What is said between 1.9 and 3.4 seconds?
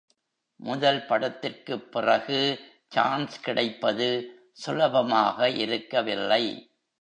பிறகு சான்ஸ்